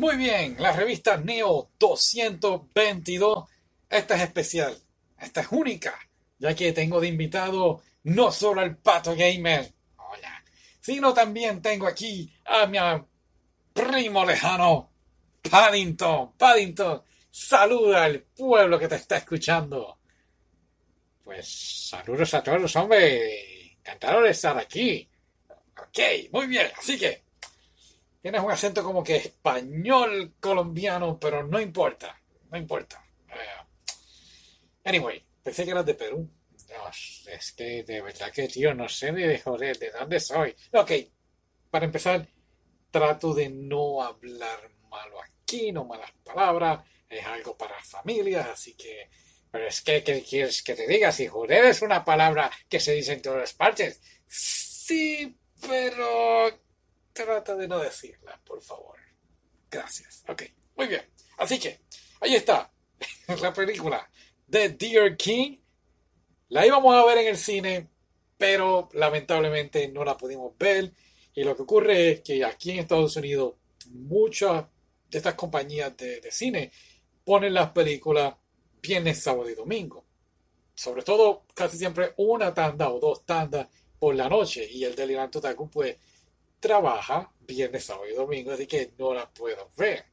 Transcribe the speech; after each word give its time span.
Muy 0.00 0.16
bien, 0.16 0.56
la 0.58 0.72
revista 0.72 1.18
Neo 1.18 1.72
222. 1.78 3.44
Esta 3.90 4.14
es 4.14 4.22
especial, 4.22 4.74
esta 5.20 5.42
es 5.42 5.48
única, 5.50 5.94
ya 6.38 6.54
que 6.54 6.72
tengo 6.72 7.02
de 7.02 7.08
invitado 7.08 7.82
no 8.04 8.32
solo 8.32 8.62
al 8.62 8.78
Pato 8.78 9.14
Gamer, 9.14 9.70
hola, 9.96 10.42
sino 10.80 11.12
también 11.12 11.60
tengo 11.60 11.86
aquí 11.86 12.32
a 12.46 12.64
mi 12.64 12.78
primo 13.74 14.24
lejano, 14.24 14.90
Paddington. 15.50 16.32
Paddington, 16.32 17.02
saluda 17.30 18.04
al 18.04 18.20
pueblo 18.22 18.78
que 18.78 18.88
te 18.88 18.96
está 18.96 19.18
escuchando. 19.18 19.98
Pues 21.22 21.90
saludos 21.90 22.32
a 22.32 22.42
todos, 22.42 22.74
hombre. 22.76 23.72
Encantado 23.74 24.22
de 24.22 24.30
estar 24.30 24.56
aquí. 24.56 25.06
Ok, 25.76 25.98
muy 26.32 26.46
bien, 26.46 26.70
así 26.78 26.98
que 26.98 27.29
Tienes 28.20 28.42
un 28.42 28.50
acento 28.50 28.84
como 28.84 29.02
que 29.02 29.16
español 29.16 30.34
colombiano, 30.40 31.18
pero 31.18 31.42
no 31.46 31.58
importa, 31.58 32.20
no 32.50 32.58
importa. 32.58 33.02
Eh, 33.28 34.84
anyway, 34.84 35.24
pensé 35.42 35.64
que 35.64 35.70
eras 35.70 35.86
de 35.86 35.94
Perú. 35.94 36.28
Dios, 36.66 37.26
es 37.28 37.52
que 37.52 37.82
de 37.82 38.02
verdad 38.02 38.30
que, 38.30 38.46
tío, 38.46 38.74
no 38.74 38.88
sé 38.88 39.10
de, 39.12 39.38
joder, 39.40 39.78
de 39.78 39.90
dónde 39.90 40.20
soy. 40.20 40.54
Ok, 40.72 40.92
para 41.70 41.86
empezar, 41.86 42.28
trato 42.90 43.32
de 43.34 43.48
no 43.48 44.02
hablar 44.02 44.70
malo 44.88 45.20
aquí, 45.20 45.72
no 45.72 45.84
malas 45.84 46.12
palabras. 46.22 46.84
Es 47.08 47.24
algo 47.26 47.56
para 47.56 47.82
familias, 47.82 48.48
así 48.48 48.74
que... 48.74 49.08
Pero 49.50 49.66
es 49.66 49.80
que, 49.80 50.04
¿qué 50.04 50.22
quieres 50.22 50.62
que 50.62 50.76
te 50.76 50.86
diga? 50.86 51.10
Si 51.10 51.26
joder 51.26 51.64
es 51.64 51.82
una 51.82 52.04
palabra 52.04 52.48
que 52.68 52.78
se 52.78 52.92
dice 52.92 53.14
en 53.14 53.22
todas 53.22 53.52
partes. 53.54 54.00
Sí, 54.28 55.36
pero 55.66 56.69
Trata 57.12 57.56
de 57.56 57.68
no 57.68 57.78
decirla, 57.78 58.40
por 58.44 58.62
favor. 58.62 58.98
Gracias. 59.70 60.24
Ok, 60.28 60.42
muy 60.76 60.86
bien. 60.86 61.02
Así 61.38 61.58
que, 61.58 61.80
ahí 62.20 62.34
está. 62.34 62.70
la 63.40 63.52
película 63.52 64.08
de 64.46 64.70
Dear 64.70 65.16
King. 65.16 65.58
La 66.48 66.66
íbamos 66.66 66.94
a 66.94 67.06
ver 67.06 67.18
en 67.18 67.28
el 67.28 67.36
cine, 67.36 67.88
pero 68.36 68.88
lamentablemente 68.94 69.88
no 69.88 70.04
la 70.04 70.16
pudimos 70.16 70.56
ver. 70.58 70.92
Y 71.34 71.44
lo 71.44 71.54
que 71.54 71.62
ocurre 71.62 72.10
es 72.10 72.20
que 72.22 72.44
aquí 72.44 72.72
en 72.72 72.80
Estados 72.80 73.14
Unidos, 73.16 73.54
muchas 73.86 74.64
de 75.08 75.18
estas 75.18 75.34
compañías 75.34 75.96
de, 75.96 76.28
cine 76.30 76.72
ponen 77.24 77.54
las 77.54 77.70
películas 77.70 78.34
viernes, 78.82 79.22
sábado 79.22 79.48
y 79.48 79.54
domingo. 79.54 80.04
Sobre 80.74 81.02
todo, 81.02 81.44
casi 81.54 81.78
siempre 81.78 82.14
una 82.16 82.52
tanda 82.52 82.90
o 82.90 82.98
dos 82.98 83.24
tandas 83.24 83.68
por 83.98 84.14
la 84.16 84.28
noche. 84.28 84.68
Y 84.68 84.84
el 84.84 84.96
Delirante 84.96 85.38
Otaku, 85.38 85.70
pues, 85.70 85.96
trabaja 86.60 87.32
viernes, 87.40 87.84
sábado 87.84 88.08
y 88.08 88.14
domingo, 88.14 88.52
así 88.52 88.66
que 88.66 88.92
no 88.98 89.14
la 89.14 89.28
puedo 89.28 89.70
ver. 89.76 90.04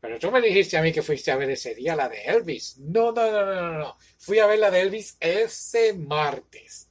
Pero 0.00 0.18
tú 0.18 0.30
me 0.32 0.40
dijiste 0.40 0.76
a 0.76 0.82
mí 0.82 0.92
que 0.92 1.00
fuiste 1.00 1.30
a 1.30 1.36
ver 1.36 1.50
ese 1.50 1.74
día 1.74 1.94
la 1.94 2.08
de 2.08 2.22
Elvis. 2.24 2.76
No, 2.78 3.12
no, 3.12 3.30
no, 3.30 3.44
no, 3.46 3.78
no. 3.78 3.96
Fui 4.18 4.40
a 4.40 4.46
ver 4.46 4.58
la 4.58 4.70
de 4.70 4.80
Elvis 4.80 5.16
ese 5.20 5.94
martes. 5.94 6.90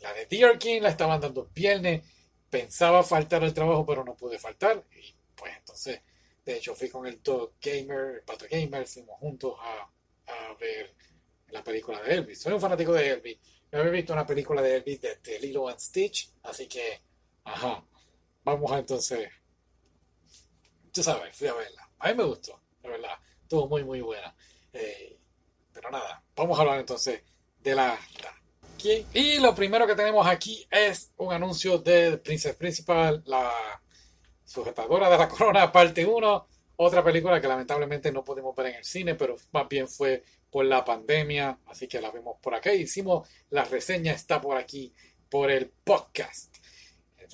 La 0.00 0.12
de 0.12 0.26
Dear 0.26 0.58
King 0.58 0.82
la 0.82 0.90
estaban 0.90 1.20
dando 1.20 1.48
viernes. 1.54 2.02
Pensaba 2.50 3.02
faltar 3.02 3.42
al 3.42 3.54
trabajo, 3.54 3.86
pero 3.86 4.04
no 4.04 4.14
pude 4.14 4.38
faltar. 4.38 4.84
Y 4.92 5.14
pues 5.34 5.56
entonces, 5.56 6.02
de 6.44 6.56
hecho, 6.56 6.74
fui 6.74 6.90
con 6.90 7.06
el 7.06 7.22
Dog 7.22 7.54
Gamer, 7.58 8.16
el 8.16 8.22
Pato 8.22 8.44
Gamer, 8.50 8.86
fuimos 8.86 9.18
juntos 9.18 9.54
a, 9.58 9.90
a 10.26 10.54
ver 10.60 10.94
la 11.48 11.64
película 11.64 12.02
de 12.02 12.14
Elvis. 12.16 12.42
Soy 12.42 12.52
un 12.52 12.60
fanático 12.60 12.92
de 12.92 13.08
Elvis. 13.08 13.38
Yo 13.72 13.78
había 13.78 13.90
visto 13.90 14.12
una 14.12 14.26
película 14.26 14.60
de 14.60 14.76
Elvis 14.76 15.00
de, 15.00 15.16
de 15.16 15.40
Lilo 15.40 15.68
and 15.68 15.78
Stitch, 15.78 16.30
así 16.42 16.66
que, 16.68 17.00
ajá, 17.44 17.82
Vamos 18.44 18.70
a 18.72 18.78
entonces. 18.78 19.30
Tú 20.92 21.02
sabes, 21.02 21.36
fui 21.36 21.48
a 21.48 21.54
verla. 21.54 21.90
A 21.98 22.08
mí 22.08 22.14
me 22.14 22.24
gustó, 22.24 22.60
la 22.82 22.90
verdad. 22.90 23.18
Estuvo 23.42 23.68
muy, 23.68 23.84
muy 23.84 24.00
buena. 24.00 24.34
Eh, 24.72 25.18
pero 25.72 25.90
nada, 25.90 26.22
vamos 26.36 26.58
a 26.58 26.62
hablar 26.62 26.80
entonces 26.80 27.22
de 27.60 27.74
la 27.74 27.98
Y 29.14 29.38
lo 29.38 29.54
primero 29.54 29.86
que 29.86 29.94
tenemos 29.94 30.26
aquí 30.26 30.66
es 30.70 31.12
un 31.16 31.32
anuncio 31.32 31.78
de 31.78 32.18
Princess 32.18 32.54
Principal, 32.54 33.22
la 33.26 33.50
sujetadora 34.44 35.08
de 35.08 35.18
la 35.18 35.28
corona, 35.30 35.72
parte 35.72 36.04
1. 36.04 36.46
Otra 36.76 37.02
película 37.02 37.40
que 37.40 37.48
lamentablemente 37.48 38.12
no 38.12 38.24
pudimos 38.24 38.54
ver 38.54 38.66
en 38.66 38.74
el 38.76 38.84
cine, 38.84 39.14
pero 39.14 39.36
más 39.52 39.68
bien 39.68 39.88
fue 39.88 40.24
por 40.50 40.64
la 40.64 40.84
pandemia, 40.84 41.58
así 41.66 41.88
que 41.88 42.00
la 42.00 42.10
vemos 42.10 42.36
por 42.40 42.54
acá. 42.54 42.72
Hicimos 42.72 43.28
la 43.50 43.64
reseña, 43.64 44.12
está 44.12 44.40
por 44.40 44.56
aquí, 44.56 44.92
por 45.28 45.50
el 45.50 45.70
podcast. 45.82 46.54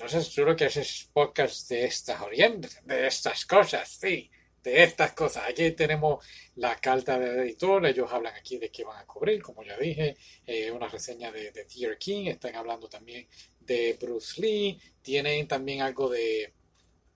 Entonces, 0.03 0.33
creo 0.33 0.55
que 0.55 0.65
haces 0.65 1.09
podcast 1.13 1.69
de 1.69 1.85
estas 1.85 2.19
orientes, 2.21 2.81
de 2.83 3.05
estas 3.05 3.45
cosas, 3.45 3.87
sí, 3.87 4.31
de 4.63 4.81
estas 4.81 5.13
cosas. 5.13 5.43
Aquí 5.47 5.69
tenemos 5.73 6.25
la 6.55 6.75
carta 6.77 7.19
del 7.19 7.41
editor, 7.41 7.85
ellos 7.85 8.11
hablan 8.11 8.33
aquí 8.33 8.57
de 8.57 8.71
qué 8.71 8.83
van 8.83 8.97
a 8.97 9.05
cubrir, 9.05 9.43
como 9.43 9.63
ya 9.63 9.77
dije, 9.77 10.17
eh, 10.47 10.71
una 10.71 10.87
reseña 10.87 11.31
de, 11.31 11.51
Dear 11.51 11.99
King, 11.99 12.25
están 12.29 12.55
hablando 12.55 12.89
también 12.89 13.27
de 13.59 13.95
Bruce 14.01 14.41
Lee, 14.41 14.81
tienen 15.03 15.47
también 15.47 15.83
algo 15.83 16.09
de 16.09 16.51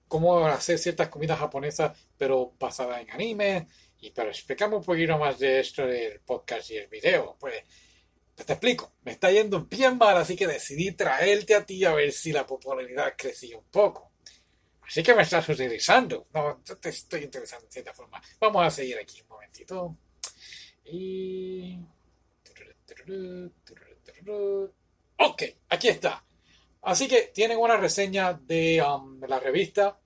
cómo 0.07 0.45
hacer 0.45 0.77
ciertas 0.77 1.09
comidas 1.09 1.39
japonesas, 1.39 1.97
pero 2.15 2.53
basadas 2.59 3.01
en 3.01 3.09
anime. 3.09 3.65
Y 3.99 4.11
para 4.11 4.29
explicarme 4.29 4.75
un 4.75 4.83
poquito 4.83 5.17
más 5.17 5.39
de 5.39 5.59
esto 5.59 5.87
del 5.87 6.19
podcast 6.19 6.69
y 6.69 6.77
el 6.77 6.87
video, 6.87 7.35
pues 7.39 7.63
te 8.43 8.53
explico, 8.53 8.93
me 9.03 9.11
está 9.11 9.31
yendo 9.31 9.65
bien 9.65 9.97
mal, 9.97 10.17
así 10.17 10.35
que 10.35 10.47
decidí 10.47 10.91
traerte 10.91 11.55
a 11.55 11.65
ti 11.65 11.85
a 11.85 11.93
ver 11.93 12.11
si 12.11 12.33
la 12.33 12.45
popularidad 12.45 13.13
crecía 13.17 13.57
un 13.57 13.65
poco. 13.65 14.11
Así 14.81 15.01
que 15.01 15.15
me 15.15 15.23
estás 15.23 15.47
utilizando. 15.49 16.27
No, 16.33 16.61
te 16.79 16.89
estoy 16.89 17.23
interesando 17.23 17.65
en 17.65 17.71
cierta 17.71 17.93
forma. 17.93 18.21
Vamos 18.39 18.65
a 18.65 18.69
seguir 18.69 18.97
aquí 18.99 19.21
un 19.21 19.27
momentito. 19.29 19.97
Y... 20.85 21.79
Ok, 25.17 25.43
aquí 25.69 25.87
está. 25.87 26.23
Así 26.81 27.07
que 27.07 27.31
tienen 27.33 27.57
una 27.57 27.77
reseña 27.77 28.33
de 28.33 28.83
um, 28.83 29.19
la 29.21 29.39
revista. 29.39 29.99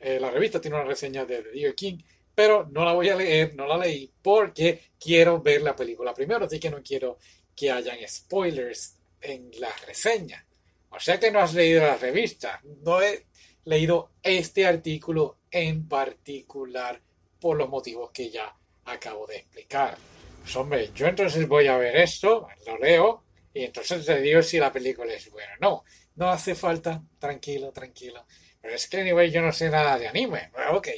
Eh, 0.00 0.18
la 0.18 0.30
revista 0.30 0.60
tiene 0.60 0.76
una 0.76 0.86
reseña 0.86 1.24
de 1.24 1.42
Dear 1.42 1.74
King, 1.74 1.98
pero 2.42 2.68
no 2.72 2.84
la 2.84 2.92
voy 2.92 3.08
a 3.08 3.14
leer, 3.14 3.54
no 3.54 3.68
la 3.68 3.78
leí 3.78 4.12
porque 4.20 4.90
quiero 4.98 5.40
ver 5.40 5.62
la 5.62 5.76
película 5.76 6.12
primero, 6.12 6.46
así 6.46 6.58
que 6.58 6.70
no 6.70 6.82
quiero 6.82 7.18
que 7.54 7.70
hayan 7.70 7.98
spoilers 8.08 8.96
en 9.20 9.48
la 9.60 9.70
reseña. 9.86 10.44
O 10.90 10.98
sea 10.98 11.20
que 11.20 11.30
no 11.30 11.38
has 11.38 11.54
leído 11.54 11.82
la 11.82 11.96
revista. 11.96 12.60
No 12.82 13.00
he 13.00 13.26
leído 13.66 14.14
este 14.20 14.66
artículo 14.66 15.38
en 15.52 15.86
particular 15.86 17.00
por 17.38 17.56
los 17.56 17.68
motivos 17.68 18.10
que 18.10 18.28
ya 18.28 18.52
acabo 18.86 19.24
de 19.28 19.36
explicar. 19.36 19.96
Pues 20.40 20.56
hombre, 20.56 20.90
yo 20.92 21.06
entonces 21.06 21.46
voy 21.46 21.68
a 21.68 21.76
ver 21.76 21.94
esto, 21.94 22.48
lo 22.66 22.76
leo, 22.76 23.22
y 23.54 23.62
entonces 23.62 24.04
te 24.04 24.20
digo 24.20 24.42
si 24.42 24.58
la 24.58 24.72
película 24.72 25.14
es 25.14 25.30
buena. 25.30 25.52
No, 25.60 25.84
no 26.16 26.28
hace 26.28 26.56
falta, 26.56 27.04
tranquilo, 27.20 27.70
tranquilo. 27.70 28.26
Pero 28.60 28.74
es 28.74 28.88
que, 28.88 29.00
anyway, 29.00 29.30
yo 29.30 29.42
no 29.42 29.52
sé 29.52 29.70
nada 29.70 29.96
de 29.96 30.08
anime. 30.08 30.50
ok, 30.72 30.88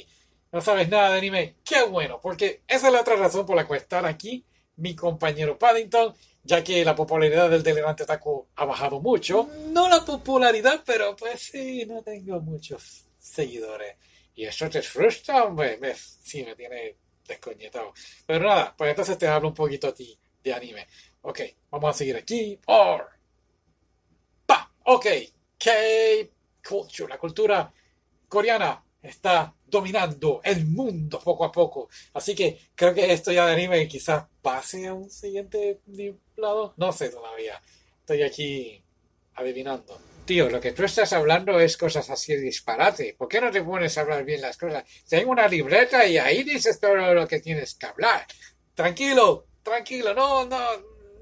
no 0.55 0.61
sabes 0.61 0.87
nada 0.87 1.11
de 1.11 1.17
anime. 1.17 1.55
Qué 1.65 1.83
bueno, 1.83 2.21
porque 2.21 2.61
esa 2.65 2.87
es 2.87 2.93
la 2.93 3.01
otra 3.01 3.17
razón 3.17 3.45
por 3.45 3.57
la 3.57 3.67
cual 3.67 3.81
estar 3.81 4.05
aquí 4.05 4.45
mi 4.77 4.95
compañero 4.95 5.59
Paddington 5.59 6.15
ya 6.43 6.63
que 6.63 6.85
la 6.85 6.95
popularidad 6.95 7.49
del 7.49 7.61
Delirante 7.61 8.05
Taco 8.05 8.47
ha 8.55 8.63
bajado 8.63 9.01
mucho. 9.01 9.49
No 9.71 9.89
la 9.89 10.05
popularidad, 10.05 10.81
pero 10.85 11.13
pues 11.13 11.41
sí, 11.41 11.85
no 11.85 12.01
tengo 12.03 12.39
muchos 12.39 13.03
seguidores. 13.17 13.97
Y 14.33 14.45
eso 14.45 14.69
te 14.69 14.81
frustra, 14.81 15.43
hombre. 15.43 15.77
Me, 15.77 15.93
sí, 15.93 16.45
me 16.45 16.55
tiene 16.55 16.95
descoñetado. 17.27 17.93
Pero 18.25 18.47
nada, 18.47 18.73
pues 18.77 18.91
entonces 18.91 19.17
te 19.17 19.27
hablo 19.27 19.49
un 19.49 19.53
poquito 19.53 19.89
a 19.89 19.93
ti 19.93 20.17
de 20.41 20.53
anime. 20.53 20.87
Ok, 21.23 21.41
vamos 21.69 21.89
a 21.89 21.97
seguir 21.97 22.15
aquí. 22.15 22.57
Or. 22.67 23.09
Pa. 24.45 24.71
Ok. 24.85 25.07
K-culture, 25.57 27.09
la 27.09 27.17
cultura 27.17 27.73
coreana 28.29 28.84
está 29.07 29.53
dominando 29.65 30.41
el 30.43 30.65
mundo 30.65 31.19
poco 31.23 31.45
a 31.45 31.51
poco. 31.51 31.89
Así 32.13 32.35
que 32.35 32.59
creo 32.75 32.93
que 32.93 33.11
esto 33.11 33.31
ya 33.31 33.45
de 33.47 33.53
anime 33.53 33.87
quizás 33.87 34.25
pase 34.41 34.87
a 34.87 34.93
un 34.93 35.09
siguiente 35.09 35.79
lado. 36.37 36.73
No 36.77 36.91
sé 36.91 37.09
todavía. 37.09 37.61
Estoy 37.99 38.23
aquí 38.23 38.83
adivinando. 39.35 39.99
Tío, 40.25 40.49
lo 40.49 40.59
que 40.59 40.71
tú 40.71 40.83
estás 40.83 41.13
hablando 41.13 41.59
es 41.59 41.77
cosas 41.77 42.09
así 42.09 42.33
de 42.33 42.41
disparate. 42.41 43.15
¿Por 43.17 43.27
qué 43.27 43.39
no 43.39 43.51
te 43.51 43.61
pones 43.61 43.95
a 43.97 44.01
hablar 44.01 44.23
bien 44.23 44.41
las 44.41 44.57
cosas? 44.57 44.83
Tengo 45.07 45.31
una 45.31 45.47
libreta 45.47 46.05
y 46.05 46.17
ahí 46.17 46.43
dices 46.43 46.79
todo 46.79 46.95
lo 46.95 47.27
que 47.27 47.39
tienes 47.39 47.75
que 47.75 47.85
hablar. 47.85 48.25
Tranquilo, 48.73 49.45
tranquilo, 49.61 50.15
no, 50.15 50.45
no, 50.45 50.59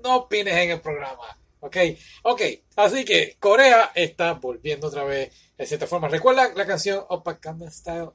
no 0.02 0.16
opines 0.16 0.56
en 0.56 0.72
el 0.72 0.82
programa. 0.82 1.38
¿Ok? 1.64 1.78
Ok, 2.24 2.42
así 2.76 3.06
que 3.06 3.38
Corea 3.40 3.94
está 3.96 4.34
volviendo 4.34 4.88
otra 4.88 5.06
vez 5.06 5.32
de 5.58 5.66
cierta 5.66 5.88
forma. 5.88 6.10
¿Recuerda 6.10 6.54
la 6.54 6.66
canción 6.66 7.06
Opacanda 7.08 7.72
Style? 7.72 8.10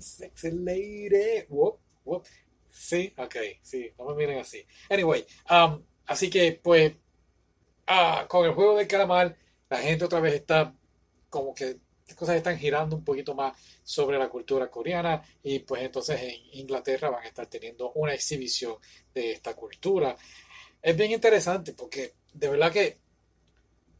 Sexy 0.00 0.52
lady. 0.52 1.46
Whoop, 1.48 1.80
whoop. 2.04 2.24
Sí, 2.70 3.12
ok, 3.16 3.36
sí, 3.60 3.90
no 3.98 4.04
me 4.04 4.14
miren 4.14 4.38
así. 4.38 4.64
Anyway, 4.88 5.26
um, 5.50 5.82
así 6.06 6.30
que 6.30 6.60
pues 6.62 6.92
ah, 7.88 8.24
con 8.28 8.46
el 8.46 8.54
juego 8.54 8.76
de 8.76 8.86
calamar, 8.86 9.36
la 9.68 9.78
gente 9.78 10.04
otra 10.04 10.20
vez 10.20 10.34
está 10.34 10.72
como 11.28 11.52
que 11.54 11.80
cosas 12.16 12.36
están 12.36 12.56
girando 12.56 12.94
un 12.94 13.04
poquito 13.04 13.34
más 13.34 13.60
sobre 13.82 14.16
la 14.16 14.28
cultura 14.28 14.70
coreana 14.70 15.24
y 15.42 15.58
pues 15.58 15.82
entonces 15.82 16.20
en 16.22 16.60
Inglaterra 16.60 17.10
van 17.10 17.24
a 17.24 17.28
estar 17.28 17.48
teniendo 17.48 17.90
una 17.94 18.14
exhibición 18.14 18.76
de 19.12 19.32
esta 19.32 19.54
cultura. 19.54 20.16
Es 20.80 20.96
bien 20.96 21.10
interesante 21.10 21.72
porque 21.72 22.14
de 22.38 22.48
verdad 22.48 22.72
que 22.72 22.98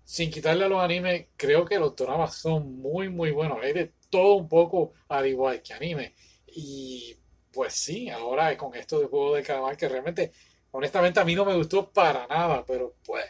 sin 0.04 0.30
quitarle 0.30 0.64
a 0.64 0.68
los 0.68 0.82
animes, 0.82 1.26
creo 1.36 1.64
que 1.64 1.78
los 1.78 1.96
dramas 1.96 2.36
son 2.36 2.78
muy 2.80 3.08
muy 3.08 3.32
buenos. 3.32 3.58
Hay 3.62 3.72
de 3.72 3.92
todo 4.10 4.34
un 4.36 4.48
poco 4.48 4.92
al 5.08 5.26
igual 5.26 5.62
que 5.62 5.74
anime. 5.74 6.14
Y 6.46 7.16
pues 7.52 7.74
sí, 7.74 8.08
ahora 8.10 8.56
con 8.56 8.74
esto 8.74 9.00
de 9.00 9.06
juego 9.06 9.34
de 9.34 9.42
calamar 9.42 9.76
que 9.76 9.88
realmente, 9.88 10.32
honestamente 10.72 11.20
a 11.20 11.24
mí 11.24 11.34
no 11.34 11.44
me 11.44 11.56
gustó 11.56 11.90
para 11.92 12.26
nada, 12.26 12.64
pero 12.66 12.96
pues 13.04 13.24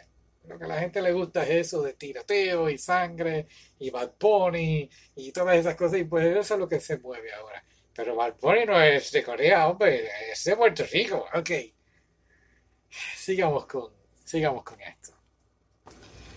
lo 0.47 0.57
que 0.57 0.65
a 0.65 0.67
la 0.67 0.79
gente 0.79 1.01
le 1.01 1.11
gusta 1.13 1.43
es 1.43 1.49
eso 1.49 1.81
de 1.81 1.93
tiroteo 1.93 2.69
y 2.69 2.77
sangre 2.77 3.47
y 3.79 3.89
Bad 3.89 4.13
Bunny 4.19 4.89
y 5.15 5.31
todas 5.31 5.57
esas 5.57 5.75
cosas 5.75 5.99
y 5.99 6.03
pues 6.05 6.25
eso 6.25 6.53
es 6.53 6.59
lo 6.59 6.69
que 6.69 6.79
se 6.79 6.97
mueve 6.99 7.33
ahora. 7.33 7.63
Pero 7.95 8.15
Bad 8.15 8.35
Bunny 8.39 8.65
no 8.65 8.81
es 8.81 9.11
de 9.11 9.23
Corea, 9.23 9.67
hombre, 9.67 10.09
es 10.31 10.43
de 10.43 10.55
Puerto 10.55 10.83
Rico, 10.91 11.25
ok. 11.33 11.49
Sigamos 13.15 13.65
con, 13.65 13.91
sigamos 14.27 14.63
con 14.63 14.79
esto. 14.81 15.13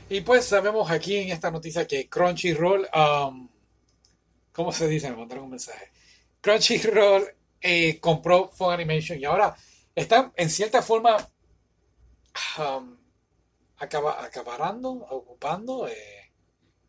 Y 0.08 0.20
pues 0.22 0.44
sabemos 0.44 0.90
aquí 0.90 1.16
en 1.16 1.30
esta 1.30 1.50
noticia 1.50 1.86
que 1.86 2.08
Crunchyroll, 2.08 2.88
um, 2.94 3.48
¿cómo 4.52 4.72
se 4.72 4.88
dice? 4.88 5.10
Me 5.10 5.16
mandaron 5.16 5.44
un 5.44 5.50
mensaje. 5.50 5.90
Crunchyroll 6.40 7.26
eh, 7.60 7.98
compró 8.00 8.48
Fun 8.48 8.72
Animation 8.72 9.18
y 9.18 9.24
ahora 9.24 9.54
están 9.94 10.32
en 10.36 10.50
cierta 10.50 10.82
forma 10.82 11.16
um, 12.58 12.96
acaba, 13.78 14.24
acabarando, 14.24 14.90
ocupando, 14.90 15.88
eh, 15.88 16.32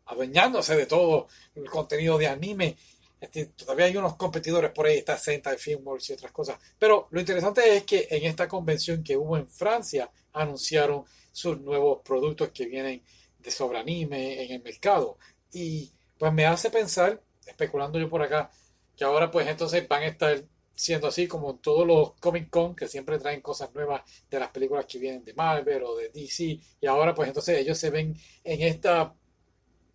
adueñándose 0.06 0.76
de 0.76 0.86
todo 0.86 1.28
el 1.54 1.68
contenido 1.68 2.18
de 2.18 2.28
anime. 2.28 2.76
Este, 3.22 3.46
todavía 3.46 3.86
hay 3.86 3.96
unos 3.96 4.16
competidores 4.16 4.72
por 4.72 4.84
ahí, 4.84 4.98
está 4.98 5.16
Sentai 5.16 5.56
Filmworks 5.56 6.10
y 6.10 6.12
otras 6.14 6.32
cosas. 6.32 6.58
Pero 6.76 7.06
lo 7.12 7.20
interesante 7.20 7.76
es 7.76 7.84
que 7.84 8.08
en 8.10 8.24
esta 8.24 8.48
convención 8.48 9.04
que 9.04 9.16
hubo 9.16 9.36
en 9.36 9.48
Francia 9.48 10.10
anunciaron 10.32 11.04
sus 11.30 11.60
nuevos 11.60 12.00
productos 12.04 12.50
que 12.50 12.66
vienen 12.66 13.00
de 13.38 13.50
sobre 13.52 13.78
anime 13.78 14.42
en 14.42 14.50
el 14.50 14.62
mercado. 14.64 15.18
Y 15.52 15.92
pues 16.18 16.32
me 16.32 16.46
hace 16.46 16.68
pensar, 16.68 17.22
especulando 17.46 17.96
yo 18.00 18.10
por 18.10 18.22
acá, 18.22 18.50
que 18.96 19.04
ahora 19.04 19.30
pues 19.30 19.46
entonces 19.46 19.86
van 19.86 20.02
a 20.02 20.06
estar 20.06 20.42
siendo 20.74 21.06
así 21.06 21.28
como 21.28 21.54
todos 21.60 21.86
los 21.86 22.14
Comic 22.14 22.50
Con 22.50 22.74
que 22.74 22.88
siempre 22.88 23.20
traen 23.20 23.40
cosas 23.40 23.72
nuevas 23.72 24.02
de 24.28 24.40
las 24.40 24.50
películas 24.50 24.84
que 24.86 24.98
vienen 24.98 25.24
de 25.24 25.34
Marvel 25.34 25.84
o 25.84 25.94
de 25.94 26.08
DC 26.08 26.58
y 26.80 26.86
ahora 26.88 27.14
pues 27.14 27.28
entonces 27.28 27.56
ellos 27.56 27.78
se 27.78 27.90
ven 27.90 28.16
en 28.42 28.62
esta 28.62 29.14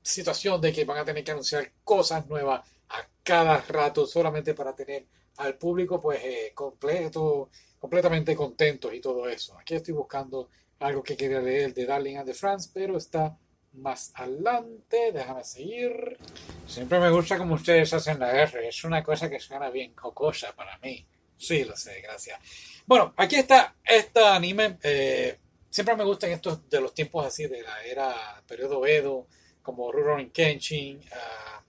situación 0.01 0.61
de 0.61 0.71
que 0.71 0.85
van 0.85 0.99
a 0.99 1.03
tener 1.03 1.25
que 1.25 1.31
anunciar 1.31 1.73
cosas 1.83 2.25
nuevas 2.27 2.61
a 2.89 3.07
cada 3.23 3.61
rato 3.61 4.05
solamente 4.05 4.53
para 4.53 4.75
tener 4.75 5.05
al 5.37 5.57
público 5.57 5.99
pues 6.01 6.23
eh, 6.23 6.51
completo 6.53 7.49
completamente 7.79 8.35
contentos 8.35 8.93
y 8.93 9.01
todo 9.01 9.27
eso 9.27 9.57
aquí 9.57 9.75
estoy 9.75 9.93
buscando 9.93 10.49
algo 10.79 11.03
que 11.03 11.17
quería 11.17 11.39
leer 11.39 11.73
de 11.73 11.85
Darling 11.85 12.17
and 12.17 12.27
the 12.27 12.33
France 12.33 12.69
pero 12.73 12.97
está 12.97 13.37
más 13.77 14.11
adelante. 14.15 15.11
Déjame 15.11 15.43
seguir. 15.43 16.17
Siempre 16.65 16.99
me 16.99 17.09
gusta 17.09 17.37
como 17.37 17.55
ustedes 17.55 17.93
hacen 17.93 18.19
la 18.19 18.31
R. 18.31 18.67
Es 18.67 18.83
una 18.83 19.03
cosa 19.03 19.29
que 19.29 19.39
suena 19.39 19.69
bien 19.69 19.95
jocosa 19.95 20.53
para 20.55 20.77
mí. 20.79 21.05
Sí, 21.37 21.63
lo 21.63 21.75
sé, 21.75 22.01
gracias. 22.01 22.39
Bueno, 22.85 23.13
aquí 23.17 23.35
está 23.35 23.75
este 23.83 24.25
anime. 24.25 24.77
Eh, 24.81 25.37
siempre 25.69 25.95
me 25.95 26.03
gustan 26.03 26.31
estos 26.31 26.67
de 26.69 26.81
los 26.81 26.93
tiempos 26.93 27.25
así, 27.25 27.45
de 27.47 27.61
la 27.61 27.83
era, 27.83 28.41
periodo 28.47 28.85
Edo, 28.85 29.27
como 29.61 29.91
Rurouni 29.91 30.29
Kenshin. 30.29 30.97
Uh, 30.97 31.66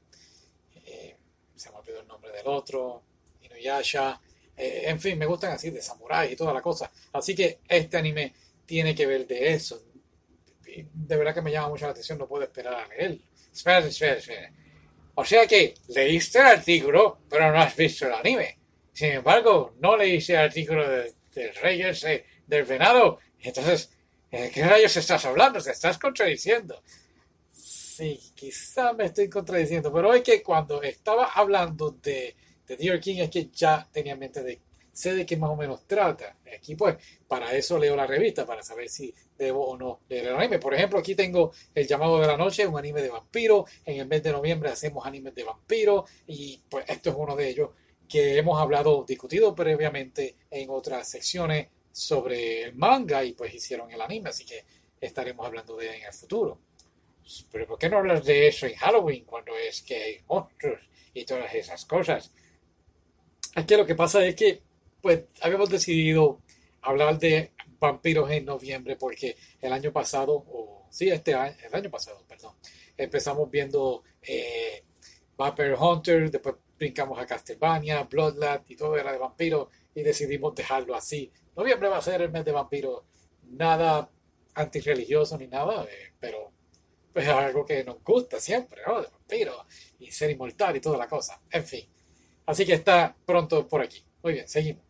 se 1.59 1.71
me 1.71 1.77
olvidó 1.77 2.01
el 2.01 2.07
nombre 2.07 2.33
del 2.33 2.47
otro. 2.47 3.03
Inuyasha. 3.43 4.21
Eh, 4.57 4.85
en 4.87 5.01
fin, 5.01 5.19
me 5.19 5.27
gustan 5.27 5.53
así, 5.53 5.71
de 5.71 5.83
samurai 5.83 6.33
y 6.33 6.37
toda 6.37 6.53
la 6.53 6.63
cosa. 6.63 6.91
Así 7.13 7.35
que 7.35 7.61
este 7.69 7.97
anime 7.97 8.35
tiene 8.67 8.95
que 8.95 9.07
ver 9.07 9.27
de 9.27 9.55
eso, 9.55 9.83
de 10.93 11.17
verdad 11.17 11.35
que 11.35 11.43
me 11.43 11.51
llama 11.51 11.69
mucho 11.69 11.87
la 11.87 11.93
atención, 11.93 12.19
no 12.19 12.27
puedo 12.27 12.45
esperar 12.45 12.75
a 12.75 12.87
leer. 12.89 13.19
Espera, 13.53 13.79
espera, 13.79 14.15
espera. 14.15 14.53
O 15.15 15.25
sea 15.25 15.47
que 15.47 15.75
leíste 15.89 16.39
el 16.39 16.47
artículo, 16.47 17.21
pero 17.29 17.51
no 17.51 17.59
has 17.59 17.75
visto 17.75 18.07
el 18.07 18.13
anime. 18.13 18.59
Sin 18.93 19.13
embargo, 19.13 19.75
no 19.81 19.97
leíste 19.97 20.35
el 20.35 20.41
artículo 20.41 20.89
del 20.89 21.55
rey 21.61 21.83
del 22.47 22.65
venado. 22.65 23.19
Entonces, 23.41 23.91
¿de 24.31 24.51
qué 24.51 24.65
rayos 24.65 24.97
estás 24.97 25.25
hablando? 25.25 25.61
Te 25.61 25.71
estás 25.71 25.99
contradiciendo. 25.99 26.83
Sí, 27.99 28.17
quizá 28.37 28.93
me 28.93 29.07
estoy 29.07 29.29
contradiciendo, 29.29 29.93
pero 29.93 30.15
es 30.15 30.23
que 30.23 30.41
cuando 30.41 30.81
estaba 30.83 31.33
hablando 31.35 31.91
de, 31.91 32.37
de 32.65 32.77
Dear 32.77 33.01
King 33.01 33.17
es 33.23 33.29
que 33.29 33.49
ya 33.51 33.89
tenía 33.91 34.13
en 34.13 34.21
mente 34.21 34.41
de 34.45 34.61
sé 34.93 35.15
de 35.17 35.27
qué 35.27 35.37
más 35.37 35.51
o 35.51 35.57
menos 35.57 35.85
trata. 35.85 36.37
Aquí 36.57 36.77
pues 36.77 36.97
para 37.27 37.53
eso 37.57 37.77
leo 37.77 37.97
la 37.97 38.07
revista, 38.07 38.47
para 38.47 38.63
saber 38.63 38.89
si 38.89 39.13
debo 39.37 39.67
o 39.67 39.77
no 39.77 40.03
leer 40.09 40.27
el 40.27 40.37
anime. 40.37 40.61
Por 40.61 40.75
ejemplo, 40.75 41.01
aquí 41.01 41.17
tengo 41.17 41.51
El 41.75 41.89
llamado 41.89 42.21
de 42.21 42.29
la 42.29 42.37
noche, 42.37 42.69
un 42.69 42.79
anime 42.79 43.03
de 43.03 43.11
vampiro. 43.11 43.65
En 43.85 43.99
el 43.99 44.07
mes 44.07 44.23
de 44.23 44.31
noviembre 44.31 44.71
hacemos 44.71 45.05
animes 45.05 45.35
de 45.35 45.43
vampiro 45.43 46.05
y 46.29 46.63
pues 46.69 46.85
esto 46.89 47.11
es 47.11 47.17
uno 47.19 47.35
de 47.35 47.49
ellos 47.49 47.71
que 48.09 48.39
hemos 48.39 48.61
hablado, 48.61 49.05
discutido 49.05 49.57
previamente 49.57 50.37
en 50.53 50.71
otras 50.71 51.09
secciones 51.09 51.67
sobre 51.91 52.63
el 52.63 52.77
manga 52.77 53.25
y 53.25 53.33
pues 53.33 53.53
hicieron 53.53 53.91
el 53.91 54.01
anime, 54.01 54.31
así 54.31 54.45
que 54.45 54.65
estaremos 55.01 55.45
hablando 55.45 55.77
de 55.77 55.89
él 55.89 55.95
en 55.97 56.07
el 56.07 56.13
futuro. 56.13 56.68
Pero 57.53 57.67
¿por 57.67 57.79
qué 57.79 57.89
no 57.89 57.99
hablas 57.99 58.25
de 58.25 58.49
eso 58.49 58.67
en 58.67 58.75
Halloween 58.77 59.25
cuando 59.25 59.57
es 59.57 59.83
que 59.83 59.97
hay 59.97 60.21
monstruos 60.29 60.81
y 61.15 61.25
todas 61.25 61.55
esas 61.55 61.85
cosas? 61.85 62.33
Que 63.67 63.77
lo 63.77 63.87
que 63.87 63.95
pasa 63.95 64.25
es 64.25 64.35
que 64.35 64.63
pues 65.01 65.25
habíamos 65.41 65.71
decidido 65.71 66.41
hablar 66.83 67.19
de 67.19 67.53
vampiros 67.79 68.31
en 68.31 68.45
noviembre 68.45 68.97
porque 68.97 69.37
el 69.61 69.73
año 69.73 69.93
pasado, 69.93 70.45
o 70.49 70.87
sí, 70.91 71.09
este 71.09 71.35
año, 71.35 71.55
el 71.65 71.75
año 71.75 71.91
pasado, 71.91 72.25
perdón, 72.27 72.55
empezamos 72.97 73.51
viendo 73.51 74.03
eh, 74.23 74.85
Vampire 75.37 75.75
Hunter, 75.75 76.31
después 76.31 76.57
brincamos 76.79 77.19
a 77.19 77.27
Castlevania, 77.27 78.05
Bloodlad 78.05 78.63
y 78.69 78.77
todo 78.77 78.97
era 78.97 79.13
de 79.13 79.19
vampiros 79.19 79.69
y 79.95 80.03
decidimos 80.03 80.55
dejarlo 80.55 80.95
así. 80.95 81.33
Noviembre 81.57 81.89
va 81.89 81.99
a 81.99 82.03
ser 82.03 82.23
el 82.23 82.31
mes 82.31 82.45
de 82.45 82.53
vampiros, 82.53 83.03
nada 83.51 84.11
antirreligioso 84.55 85.39
ni 85.39 85.47
nada, 85.47 85.85
eh, 85.85 86.13
pero 86.19 86.53
pues 87.19 87.27
es 87.31 87.35
algo 87.35 87.67
que 87.67 87.83
nos 87.83 88.01
gusta 88.05 88.39
siempre, 88.39 88.81
¿no? 88.87 89.03
De 89.03 89.09
vampiros 89.09 89.67
y 89.99 90.09
ser 90.13 90.31
inmortal 90.31 90.77
y 90.77 90.81
toda 90.81 90.97
la 90.97 91.09
cosa. 91.09 91.41
En 91.51 91.65
fin. 91.65 91.85
Así 92.47 92.65
que 92.65 92.75
está 92.75 93.13
pronto 93.27 93.67
por 93.67 93.83
aquí. 93.83 94.05
Muy 94.23 94.35
bien, 94.35 94.47
seguimos. 94.47 94.85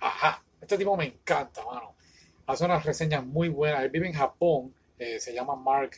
Ajá, 0.00 0.44
este 0.60 0.76
tipo 0.76 0.96
me 0.96 1.04
encanta, 1.04 1.64
mano. 1.64 1.94
Hace 2.48 2.64
unas 2.64 2.84
reseñas 2.84 3.24
muy 3.24 3.48
buenas. 3.48 3.84
Él 3.84 3.90
vive 3.90 4.08
en 4.08 4.14
Japón, 4.14 4.74
eh, 4.98 5.20
se 5.20 5.32
llama 5.32 5.54
Mark 5.54 5.92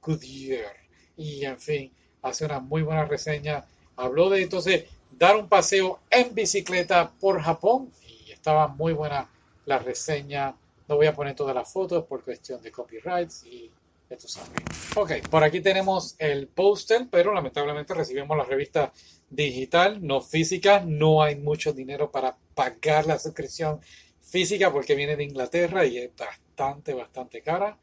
Goodyear. 0.00 0.74
Y 1.18 1.44
en 1.44 1.60
fin, 1.60 1.92
hace 2.22 2.46
una 2.46 2.60
muy 2.60 2.80
buena 2.80 3.04
reseña. 3.04 3.66
Habló 3.96 4.30
de 4.30 4.40
entonces 4.40 4.86
dar 5.10 5.36
un 5.36 5.50
paseo 5.50 6.00
en 6.08 6.34
bicicleta 6.34 7.10
por 7.20 7.42
Japón 7.42 7.92
y 8.08 8.32
estaba 8.32 8.68
muy 8.68 8.94
buena 8.94 9.28
la 9.66 9.78
reseña. 9.78 10.56
No 10.88 10.96
voy 10.96 11.06
a 11.06 11.14
poner 11.14 11.34
todas 11.34 11.54
las 11.54 11.72
fotos 11.72 12.04
por 12.04 12.22
cuestión 12.22 12.60
de 12.60 12.70
copyrights 12.70 13.44
y 13.44 13.70
esto 14.08 14.28
sabe. 14.28 14.50
Ok, 14.96 15.28
por 15.30 15.42
aquí 15.42 15.60
tenemos 15.60 16.14
el 16.18 16.48
póster, 16.48 17.08
pero 17.10 17.32
lamentablemente 17.32 17.94
recibimos 17.94 18.36
la 18.36 18.44
revista 18.44 18.92
digital, 19.30 20.06
no 20.06 20.20
física. 20.20 20.84
No 20.86 21.22
hay 21.22 21.36
mucho 21.36 21.72
dinero 21.72 22.10
para 22.10 22.36
pagar 22.54 23.06
la 23.06 23.18
suscripción 23.18 23.80
física 24.20 24.72
porque 24.72 24.94
viene 24.94 25.16
de 25.16 25.24
Inglaterra 25.24 25.84
y 25.84 25.98
es 25.98 26.10
bastante, 26.16 26.94
bastante 26.94 27.42
cara. 27.42 27.78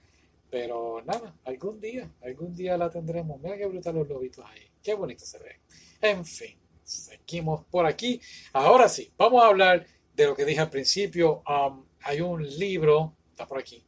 Pero 0.49 1.01
nada, 1.05 1.33
algún 1.45 1.79
día, 1.79 2.11
algún 2.21 2.53
día 2.53 2.77
la 2.77 2.89
tendremos. 2.89 3.39
Mira 3.41 3.57
qué 3.57 3.65
brutal 3.65 3.95
los 3.95 4.07
lobitos 4.07 4.45
ahí. 4.45 4.69
Qué 4.83 4.93
bonito 4.93 5.25
se 5.25 5.39
ve. 5.39 5.59
En 6.01 6.25
fin, 6.25 6.57
seguimos 6.83 7.65
por 7.65 7.85
aquí. 7.85 8.19
Ahora 8.53 8.89
sí, 8.89 9.11
vamos 9.17 9.43
a 9.43 9.47
hablar 9.47 9.85
de 10.13 10.25
lo 10.25 10.35
que 10.35 10.45
dije 10.45 10.59
al 10.59 10.69
principio. 10.69 11.41
Um, 11.47 11.85
hay 12.03 12.21
un 12.21 12.47
libro, 12.57 13.15
está 13.29 13.47
por 13.47 13.59
aquí, 13.59 13.83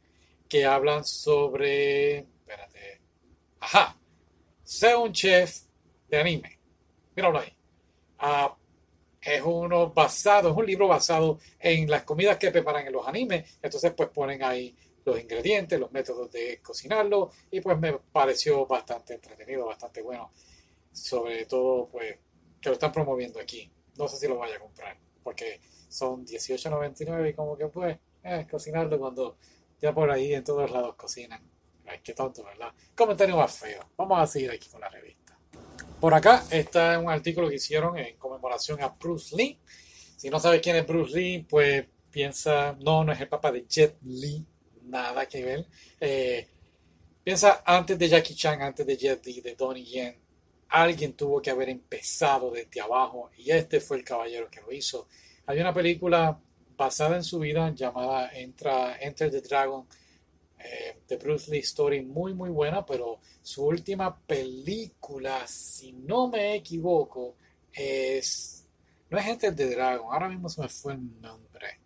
que 0.48 0.64
hablan 0.64 1.04
sobre. 1.04 2.26
Ajá. 3.60 3.98
Sé 4.62 4.94
un 4.94 5.12
chef 5.12 5.62
de 6.08 6.18
anime. 6.18 6.58
Míralo 7.16 7.38
ahí. 7.38 7.52
Ah, 8.18 8.56
es 9.20 9.42
uno 9.42 9.90
basado, 9.90 10.50
es 10.50 10.56
un 10.56 10.66
libro 10.66 10.88
basado 10.88 11.38
en 11.58 11.90
las 11.90 12.04
comidas 12.04 12.36
que 12.36 12.50
preparan 12.50 12.86
en 12.86 12.92
los 12.92 13.06
animes. 13.06 13.58
Entonces, 13.62 13.92
pues 13.96 14.10
ponen 14.10 14.42
ahí 14.42 14.76
los 15.04 15.20
ingredientes, 15.20 15.78
los 15.78 15.92
métodos 15.92 16.30
de 16.30 16.60
cocinarlo 16.62 17.30
y 17.50 17.60
pues 17.60 17.78
me 17.78 17.92
pareció 17.92 18.66
bastante 18.66 19.14
entretenido, 19.14 19.66
bastante 19.66 20.02
bueno. 20.02 20.30
Sobre 20.92 21.46
todo, 21.46 21.88
pues, 21.88 22.16
que 22.60 22.68
lo 22.68 22.74
están 22.74 22.92
promoviendo 22.92 23.40
aquí. 23.40 23.70
No 23.96 24.08
sé 24.08 24.16
si 24.16 24.28
lo 24.28 24.36
vaya 24.36 24.56
a 24.56 24.60
comprar 24.60 24.96
porque 25.24 25.60
son 25.94 26.26
18.99 26.26 27.30
y 27.30 27.34
como 27.34 27.56
que 27.56 27.68
pues, 27.68 27.96
eh, 28.22 28.46
cocinarlo 28.50 28.98
cuando 28.98 29.36
ya 29.80 29.94
por 29.94 30.10
ahí 30.10 30.34
en 30.34 30.42
todos 30.42 30.70
lados 30.70 30.96
cocinan. 30.96 31.40
Ay, 31.86 32.00
qué 32.02 32.14
tonto, 32.14 32.42
¿verdad? 32.42 32.72
Comentario 32.96 33.36
más 33.36 33.58
feo. 33.58 33.84
Vamos 33.96 34.18
a 34.18 34.26
seguir 34.26 34.50
aquí 34.50 34.68
con 34.68 34.80
la 34.80 34.88
revista. 34.88 35.38
Por 36.00 36.14
acá 36.14 36.44
está 36.50 36.98
un 36.98 37.10
artículo 37.10 37.48
que 37.48 37.56
hicieron 37.56 37.96
en 37.98 38.16
conmemoración 38.16 38.82
a 38.82 38.88
Bruce 38.88 39.36
Lee. 39.36 39.58
Si 40.16 40.30
no 40.30 40.40
sabes 40.40 40.60
quién 40.60 40.76
es 40.76 40.86
Bruce 40.86 41.14
Lee, 41.16 41.46
pues 41.48 41.86
piensa, 42.10 42.76
no, 42.80 43.04
no 43.04 43.12
es 43.12 43.20
el 43.20 43.28
papá 43.28 43.52
de 43.52 43.66
Jet 43.66 43.96
Lee, 44.02 44.44
nada 44.82 45.26
que 45.26 45.44
ver. 45.44 45.66
Eh, 46.00 46.48
piensa 47.22 47.62
antes 47.64 47.98
de 47.98 48.08
Jackie 48.08 48.34
Chan, 48.34 48.62
antes 48.62 48.86
de 48.86 48.96
Jet 48.96 49.24
Li, 49.26 49.40
de 49.40 49.54
Donnie 49.54 49.84
Yen, 49.84 50.16
alguien 50.70 51.12
tuvo 51.12 51.40
que 51.40 51.50
haber 51.50 51.68
empezado 51.68 52.50
desde 52.50 52.80
abajo 52.80 53.30
y 53.36 53.50
este 53.50 53.80
fue 53.80 53.98
el 53.98 54.04
caballero 54.04 54.50
que 54.50 54.60
lo 54.60 54.72
hizo. 54.72 55.08
Hay 55.46 55.60
una 55.60 55.74
película 55.74 56.40
basada 56.76 57.16
en 57.16 57.24
su 57.24 57.38
vida 57.38 57.72
llamada 57.74 58.30
Enter 58.32 59.30
the 59.30 59.40
Dragon 59.40 59.86
eh, 60.58 61.00
de 61.06 61.16
Bruce 61.16 61.50
Lee 61.50 61.58
Story 61.58 62.02
muy 62.02 62.32
muy 62.32 62.50
buena, 62.50 62.84
pero 62.84 63.20
su 63.42 63.66
última 63.66 64.18
película, 64.18 65.46
si 65.46 65.92
no 65.92 66.28
me 66.28 66.54
equivoco, 66.54 67.36
es 67.72 68.66
no 69.10 69.18
es 69.18 69.26
Enter 69.26 69.54
the 69.54 69.74
Dragon, 69.74 70.06
ahora 70.10 70.28
mismo 70.28 70.48
se 70.48 70.62
me 70.62 70.68
fue 70.68 70.94
el 70.94 71.20
nombre. 71.20 71.80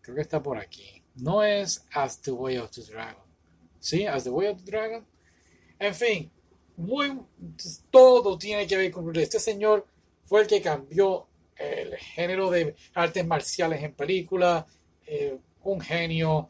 Creo 0.00 0.16
que 0.16 0.22
está 0.22 0.42
por 0.42 0.56
aquí. 0.56 1.02
No 1.16 1.42
es 1.42 1.84
As 1.92 2.20
the 2.22 2.30
Way 2.30 2.58
of 2.58 2.70
the 2.70 2.82
Dragon. 2.82 3.24
¿Sí? 3.78 4.06
As 4.06 4.24
the 4.24 4.30
Way 4.30 4.48
of 4.48 4.64
the 4.64 4.70
Dragon. 4.70 5.06
En 5.78 5.94
fin, 5.94 6.30
muy, 6.76 7.20
todo 7.90 8.38
tiene 8.38 8.66
que 8.66 8.76
ver 8.76 8.90
con 8.90 9.14
este 9.16 9.38
señor 9.38 9.86
fue 10.24 10.42
el 10.42 10.46
que 10.46 10.62
cambió 10.62 11.26
el 11.58 11.96
género 11.96 12.50
de 12.50 12.74
artes 12.94 13.26
marciales 13.26 13.82
en 13.82 13.94
película 13.94 14.66
eh, 15.06 15.38
un 15.62 15.80
genio 15.80 16.48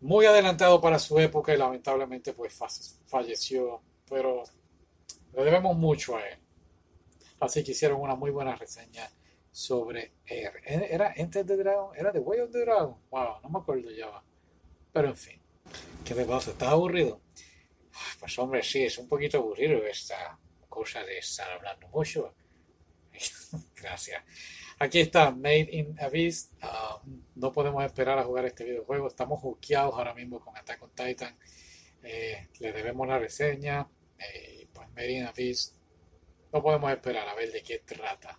muy 0.00 0.26
adelantado 0.26 0.80
para 0.80 0.98
su 0.98 1.18
época 1.18 1.54
y 1.54 1.58
lamentablemente 1.58 2.32
pues 2.32 2.58
falleció 3.06 3.82
pero 4.08 4.42
le 5.34 5.44
debemos 5.44 5.76
mucho 5.76 6.16
a 6.16 6.26
él 6.26 6.38
así 7.40 7.64
que 7.64 7.72
hicieron 7.72 8.00
una 8.00 8.14
muy 8.14 8.30
buena 8.30 8.56
reseña 8.56 9.10
sobre 9.50 10.12
él. 10.26 10.50
era 10.88 11.12
Enter 11.16 11.44
the 11.44 11.56
Dragon 11.56 11.96
era 11.96 12.12
The 12.12 12.20
Way 12.20 12.40
of 12.40 12.50
the 12.50 12.60
Dragon 12.60 12.96
wow 13.10 13.40
no 13.42 13.48
me 13.48 13.58
acuerdo 13.58 13.90
ya 13.90 14.22
pero 14.92 15.08
en 15.08 15.16
fin 15.16 15.40
¿qué 16.04 16.14
le 16.14 16.24
pasa? 16.24 16.50
¿estás 16.50 16.68
aburrido? 16.68 17.20
Pues 18.18 18.38
hombre, 18.38 18.62
sí, 18.62 18.84
es 18.84 18.98
un 18.98 19.08
poquito 19.08 19.38
aburrido 19.38 19.84
esta 19.84 20.38
cosa 20.68 21.02
de 21.02 21.18
estar 21.18 21.50
hablando 21.50 21.88
mucho. 21.88 22.34
Gracias. 23.76 24.22
Aquí 24.78 25.00
está, 25.00 25.30
Made 25.30 25.68
in 25.72 26.00
Abyss. 26.00 26.52
Ah, 26.62 27.00
no 27.34 27.52
podemos 27.52 27.84
esperar 27.84 28.18
a 28.18 28.24
jugar 28.24 28.46
este 28.46 28.64
videojuego. 28.64 29.08
Estamos 29.08 29.40
juqueados 29.40 29.94
ahora 29.94 30.14
mismo 30.14 30.40
con 30.40 30.56
Attack 30.56 30.82
on 30.82 30.90
Titan. 30.90 31.36
Eh, 32.02 32.48
le 32.58 32.72
debemos 32.72 33.06
la 33.06 33.18
reseña. 33.18 33.86
Eh, 34.18 34.68
pues 34.72 34.88
Made 34.90 35.12
in 35.12 35.26
Abyss. 35.26 35.76
No 36.52 36.62
podemos 36.62 36.90
esperar 36.90 37.28
a 37.28 37.34
ver 37.34 37.52
de 37.52 37.62
qué 37.62 37.80
trata. 37.80 38.38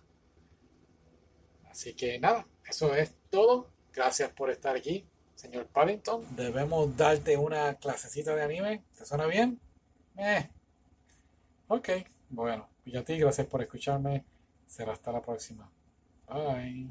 Así 1.70 1.94
que 1.94 2.18
nada, 2.18 2.46
eso 2.66 2.94
es 2.94 3.14
todo. 3.30 3.72
Gracias 3.92 4.30
por 4.32 4.50
estar 4.50 4.76
aquí 4.76 5.06
señor 5.42 5.66
Paddington, 5.66 6.36
debemos 6.36 6.96
darte 6.96 7.36
una 7.36 7.74
clasecita 7.74 8.36
de 8.36 8.42
anime. 8.42 8.84
¿Te 8.96 9.04
suena 9.04 9.26
bien? 9.26 9.60
Eh. 10.16 10.48
Ok, 11.66 11.88
bueno, 12.28 12.68
y 12.84 12.96
a 12.96 13.04
ti, 13.04 13.18
gracias 13.18 13.48
por 13.48 13.60
escucharme. 13.60 14.24
Será 14.72 14.94
hasta 14.94 15.12
la 15.12 15.20
próxima. 15.20 15.70
Bye. 16.26 16.88